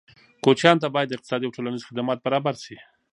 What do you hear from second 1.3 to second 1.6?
او